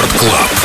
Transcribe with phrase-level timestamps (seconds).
[0.00, 0.59] Рекорд Клаб.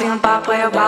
[0.00, 0.87] nothing about where you're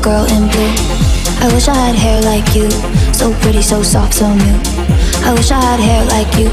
[0.00, 0.72] girl in blue.
[1.44, 2.68] I wish I had hair like you,
[3.12, 4.56] so pretty, so soft, so new.
[5.24, 6.48] I wish I had hair like you.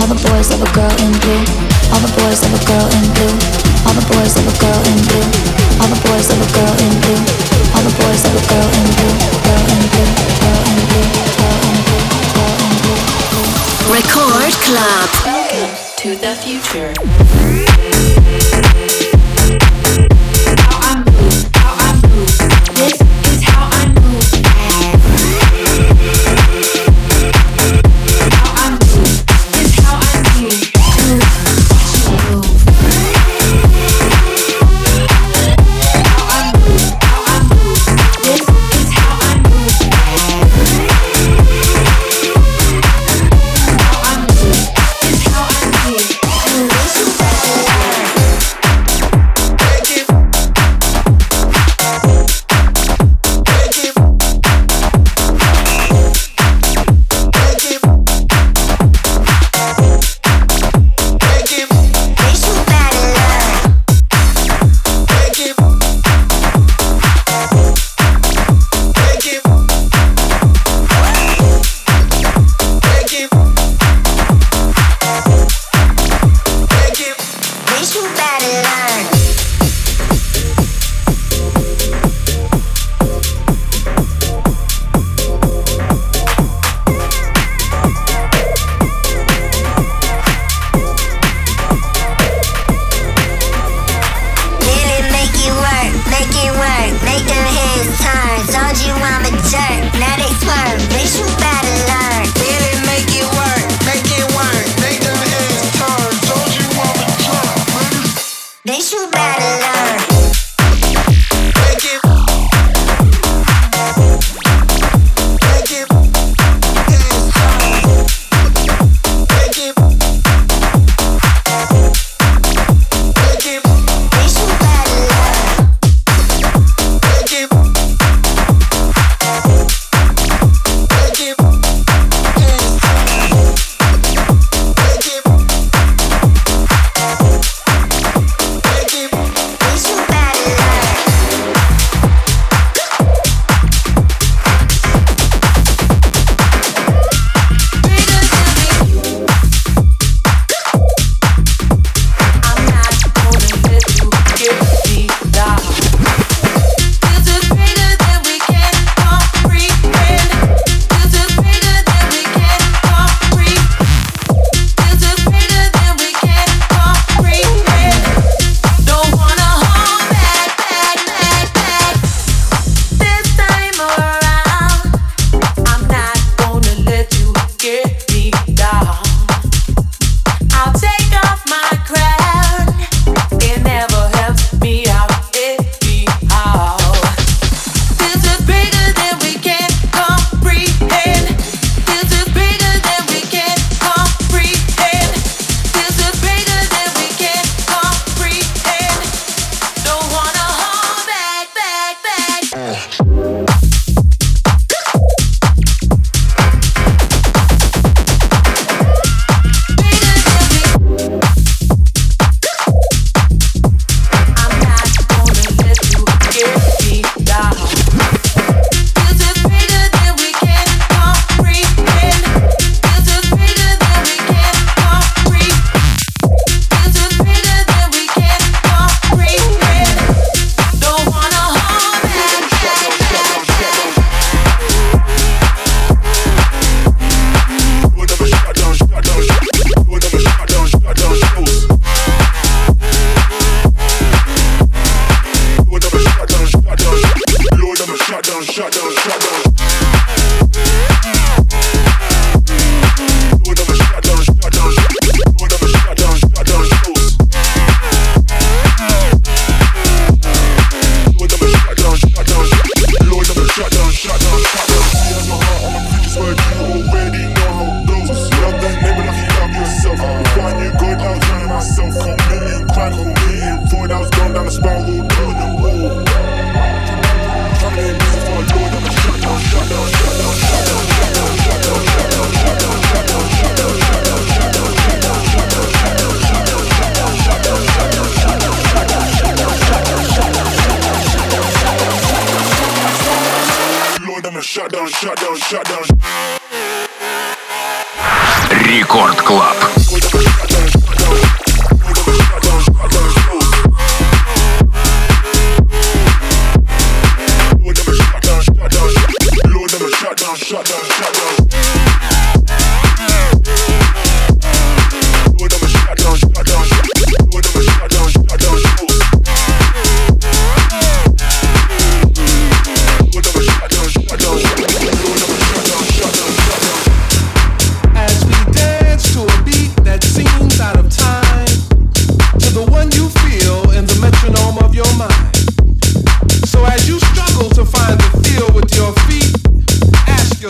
[0.00, 1.44] All the boys love a girl in blue.
[1.92, 3.36] All the boys love a girl in blue.
[3.84, 5.28] All the boys love a girl in blue.
[5.80, 7.20] All the boys love a girl in blue.
[7.76, 9.14] All the boys love a girl in blue.
[9.44, 10.10] Girl in blue.
[10.40, 11.06] Girl in blue.
[11.36, 12.06] Girl in blue.
[12.32, 13.00] Girl in blue.
[13.92, 15.08] Record Club.
[15.24, 17.55] Welcome to the future.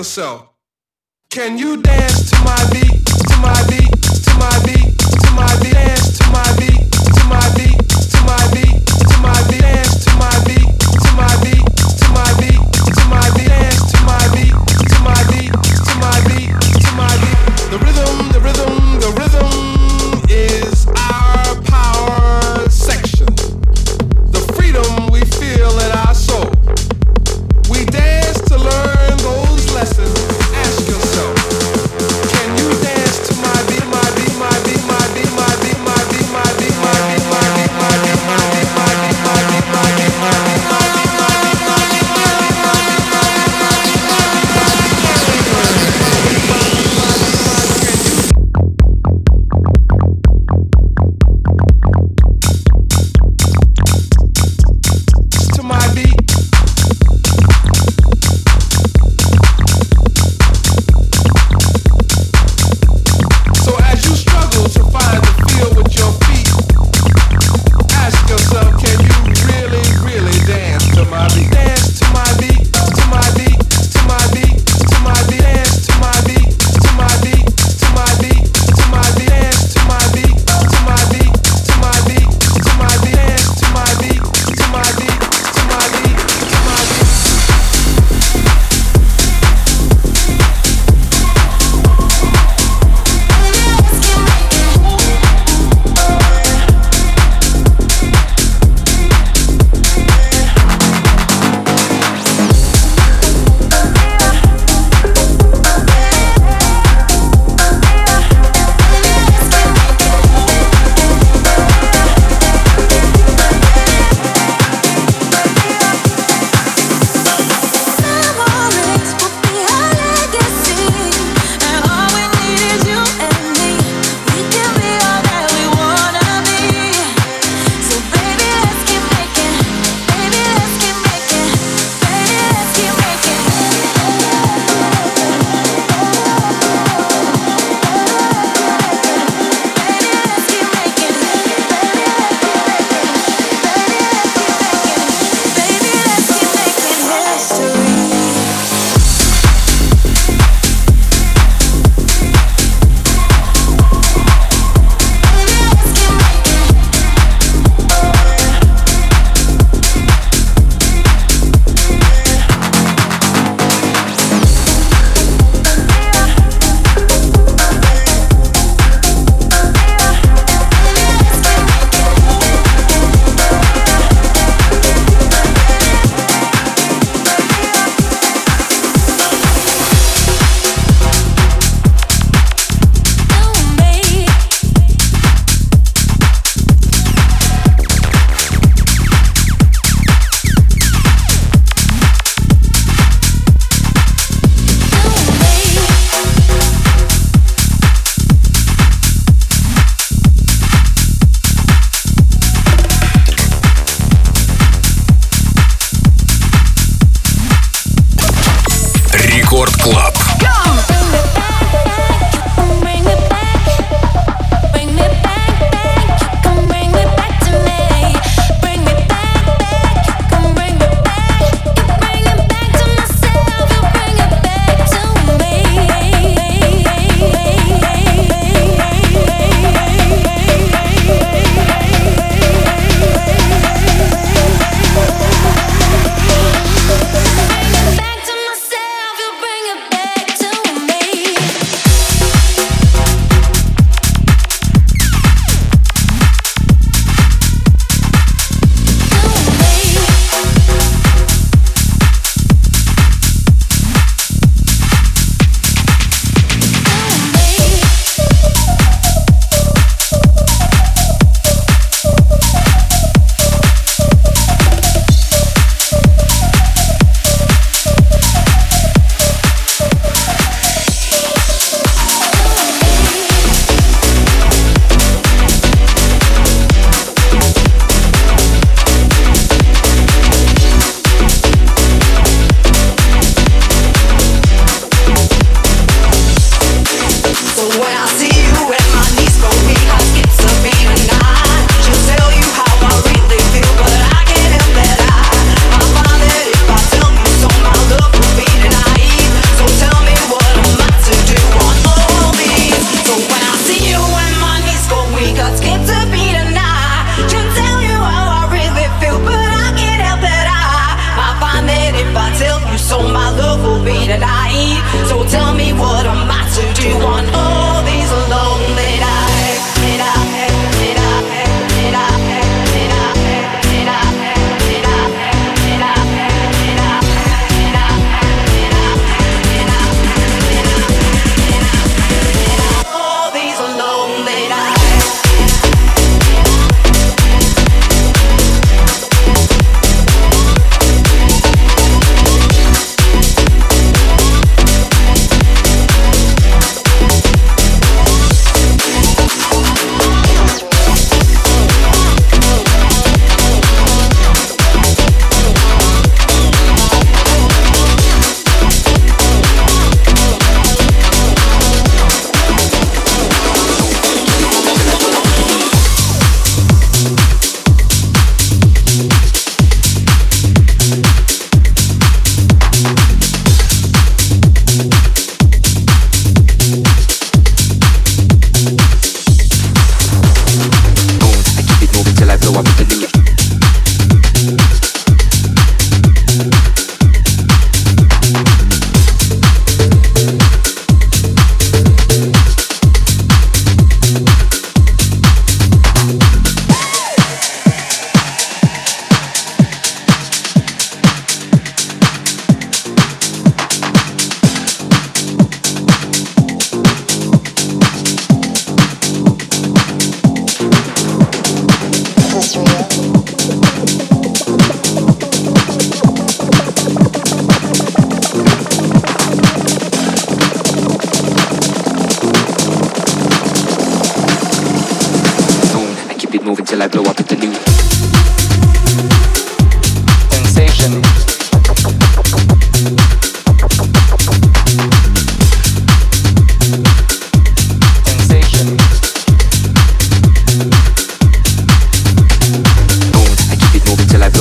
[0.06, 0.50] yourself.
[1.30, 3.04] Can you dance to my beat?
[3.26, 3.90] To my beat?
[4.22, 4.96] To my beat?
[4.96, 5.74] To my beat?
[5.74, 6.78] Dance to my beat?
[7.16, 7.76] To my beat?
[8.14, 8.86] To my beat?
[8.86, 9.60] To my beat?
[9.60, 10.65] Dance to my beat?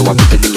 [0.06, 0.55] what we.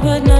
[0.00, 0.37] But now.